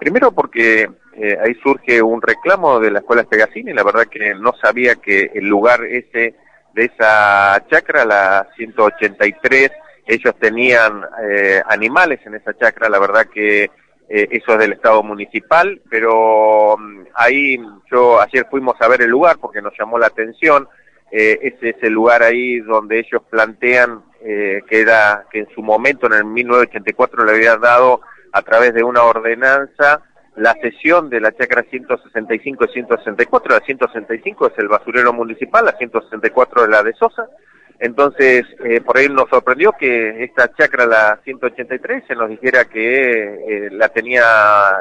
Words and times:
Primero 0.00 0.32
porque 0.32 0.88
eh, 1.12 1.38
ahí 1.44 1.54
surge 1.62 2.00
un 2.00 2.22
reclamo 2.22 2.80
de 2.80 2.90
la 2.90 3.00
Escuela 3.00 3.24
Pegasini, 3.24 3.74
la 3.74 3.82
verdad 3.82 4.06
que 4.06 4.34
no 4.34 4.54
sabía 4.54 4.94
que 4.94 5.30
el 5.34 5.46
lugar 5.46 5.84
ese 5.84 6.36
de 6.72 6.84
esa 6.86 7.62
chacra, 7.70 8.06
la 8.06 8.48
183, 8.56 9.70
ellos 10.06 10.34
tenían 10.40 11.04
eh, 11.22 11.60
animales 11.66 12.20
en 12.24 12.36
esa 12.36 12.56
chacra, 12.56 12.88
la 12.88 12.98
verdad 12.98 13.26
que 13.26 13.64
eh, 13.64 14.28
eso 14.30 14.52
es 14.52 14.58
del 14.58 14.72
Estado 14.72 15.02
municipal, 15.02 15.82
pero 15.90 16.78
mm, 16.78 17.02
ahí 17.14 17.58
yo 17.90 18.22
ayer 18.22 18.46
fuimos 18.50 18.80
a 18.80 18.88
ver 18.88 19.02
el 19.02 19.10
lugar 19.10 19.36
porque 19.38 19.60
nos 19.60 19.74
llamó 19.78 19.98
la 19.98 20.06
atención, 20.06 20.66
ese 21.12 21.70
es 21.70 21.76
el 21.82 21.92
lugar 21.92 22.22
ahí 22.22 22.60
donde 22.60 23.00
ellos 23.00 23.20
plantean 23.28 24.04
que 24.20 24.62
era 24.70 25.24
que 25.28 25.40
en 25.40 25.48
su 25.52 25.60
momento 25.60 26.06
en 26.06 26.12
el 26.12 26.24
1984 26.24 27.24
le 27.24 27.32
habían 27.32 27.60
dado 27.60 28.00
a 28.32 28.42
través 28.42 28.74
de 28.74 28.82
una 28.82 29.02
ordenanza 29.02 30.02
la 30.36 30.54
cesión 30.54 31.10
de 31.10 31.20
la 31.20 31.32
chacra 31.32 31.64
165 31.68 32.64
y 32.64 32.72
164. 32.72 33.54
La 33.54 33.64
165 33.64 34.46
es 34.46 34.58
el 34.58 34.68
basurero 34.68 35.12
municipal, 35.12 35.64
la 35.64 35.76
164 35.76 36.64
es 36.64 36.68
la 36.68 36.82
de 36.82 36.92
Sosa. 36.94 37.28
Entonces, 37.78 38.44
eh, 38.62 38.82
por 38.82 38.98
ahí 38.98 39.08
nos 39.08 39.30
sorprendió 39.30 39.72
que 39.72 40.22
esta 40.22 40.52
chacra, 40.52 40.84
la 40.84 41.18
183, 41.24 42.04
se 42.06 42.14
nos 42.14 42.28
dijera 42.28 42.66
que 42.66 43.22
eh, 43.22 43.70
la 43.70 43.88
tenía 43.88 44.22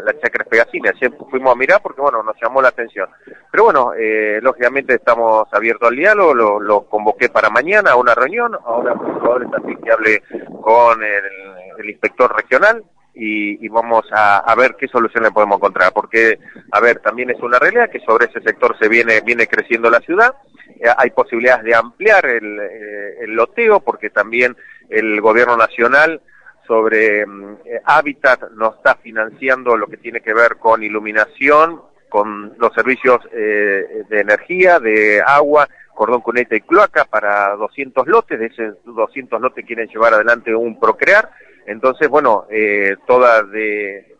la 0.04 0.20
chacra 0.22 0.44
Pegasina. 0.44 0.92
Ayer 0.94 1.14
fuimos 1.30 1.54
a 1.54 1.58
mirar 1.58 1.82
porque, 1.82 2.02
bueno, 2.02 2.22
nos 2.22 2.36
llamó 2.42 2.62
la 2.62 2.68
atención. 2.68 3.08
Pero 3.50 3.64
bueno, 3.64 3.94
eh, 3.98 4.40
lógicamente 4.42 4.96
estamos 4.96 5.48
abiertos 5.54 5.90
al 5.90 5.96
diálogo, 5.96 6.34
lo, 6.34 6.60
lo, 6.60 6.90
convoqué 6.90 7.30
para 7.30 7.50
mañana 7.50 7.92
a 7.92 7.96
una 7.96 8.14
reunión, 8.14 8.58
ahora 8.66 8.94
por 8.96 9.22
favor 9.22 9.50
también 9.50 9.80
que 9.82 9.92
hable 9.92 10.24
con 10.62 11.02
el 11.02 11.90
inspector 11.90 12.36
regional, 12.36 12.84
y, 13.14 13.68
vamos 13.68 14.06
a, 14.12 14.54
ver 14.56 14.76
qué 14.80 14.88
solución 14.88 15.24
le 15.24 15.32
podemos 15.32 15.58
encontrar, 15.58 15.92
porque, 15.94 16.40
a 16.72 16.80
ver, 16.80 17.00
también 17.00 17.30
es 17.30 17.40
una 17.42 17.60
realidad 17.60 17.90
que 17.90 18.00
sobre 18.00 18.28
ese 18.28 18.42
sector 18.42 18.78
se 18.80 18.88
viene, 18.88 19.22
viene 19.22 19.48
creciendo 19.48 19.90
la 19.90 20.00
ciudad, 20.00 20.36
eh, 20.80 20.88
hay 20.98 21.10
posibilidades 21.10 21.64
de 21.66 21.76
ampliar 21.76 22.26
el, 22.26 22.60
eh, 22.60 23.16
el, 23.22 23.32
loteo, 23.32 23.80
porque 23.82 24.10
también 24.10 24.56
el 24.90 25.20
gobierno 25.22 25.58
nacional 25.58 26.22
sobre 26.66 27.26
mm, 27.26 27.58
eh, 27.66 27.82
hábitat 27.84 28.52
nos 28.52 28.76
está 28.76 28.96
financiando 28.96 29.76
lo 29.76 29.88
que 29.88 29.98
tiene 29.98 30.22
que 30.22 30.34
ver 30.34 30.58
con 30.58 30.84
iluminación, 30.84 31.82
con 32.08 32.56
los 32.58 32.74
servicios 32.74 33.20
de 33.32 34.20
energía, 34.20 34.80
de 34.80 35.22
agua, 35.24 35.70
cordón 35.94 36.22
cuneta 36.22 36.56
y 36.56 36.62
cloaca 36.62 37.04
para 37.04 37.56
200 37.56 38.08
lotes, 38.08 38.40
de 38.40 38.46
esos 38.48 38.78
200 38.86 39.40
lotes 39.40 39.64
quieren 39.64 39.88
llevar 39.90 40.16
adelante 40.16 40.56
un 40.56 40.80
procrear, 40.80 41.30
entonces, 41.70 42.10
bueno, 42.10 42.46
eh, 42.50 42.96
todas 43.06 43.50
de 43.52 44.16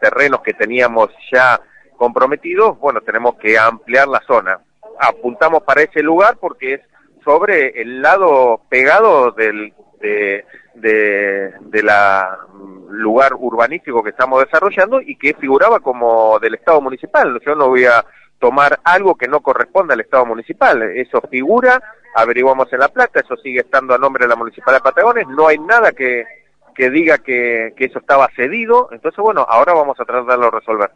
terrenos 0.00 0.40
que 0.40 0.54
teníamos 0.54 1.10
ya 1.30 1.60
comprometidos, 1.98 2.78
bueno, 2.78 3.02
tenemos 3.02 3.36
que 3.36 3.58
ampliar 3.58 4.08
la 4.08 4.20
zona. 4.26 4.58
Apuntamos 4.98 5.62
para 5.64 5.82
ese 5.82 6.02
lugar 6.02 6.38
porque 6.40 6.74
es 6.74 6.80
sobre 7.22 7.80
el 7.80 8.00
lado 8.00 8.62
pegado 8.70 9.32
del 9.32 9.74
de, 10.00 10.44
de, 10.74 11.82
la 11.82 12.38
mm, 12.52 12.90
lugar 12.90 13.34
urbanístico 13.34 14.02
que 14.02 14.10
estamos 14.10 14.42
desarrollando 14.44 15.00
y 15.00 15.16
que 15.16 15.34
figuraba 15.34 15.80
como 15.80 16.38
del 16.38 16.54
Estado 16.54 16.80
municipal. 16.80 17.40
Yo 17.44 17.54
no 17.54 17.68
voy 17.68 17.84
a 17.84 18.04
tomar 18.38 18.80
algo 18.84 19.14
que 19.14 19.28
no 19.28 19.40
corresponde 19.40 19.94
al 19.94 20.00
Estado 20.00 20.26
municipal. 20.26 20.82
Eso 20.82 21.20
figura, 21.30 21.82
averiguamos 22.14 22.72
en 22.72 22.80
La 22.80 22.88
Plata, 22.88 23.20
eso 23.20 23.36
sigue 23.36 23.60
estando 23.60 23.94
a 23.94 23.98
nombre 23.98 24.24
de 24.24 24.28
la 24.28 24.36
Municipalidad 24.36 24.82
de 24.82 24.90
Patagones, 24.90 25.26
no 25.28 25.48
hay 25.48 25.58
nada 25.58 25.92
que 25.92 26.43
que 26.74 26.90
diga 26.90 27.18
que, 27.18 27.72
que 27.76 27.86
eso 27.86 27.98
estaba 27.98 28.28
cedido, 28.34 28.88
entonces 28.92 29.18
bueno, 29.18 29.46
ahora 29.48 29.72
vamos 29.72 29.98
a 30.00 30.04
tratarlo 30.04 30.46
de 30.46 30.50
resolver. 30.50 30.90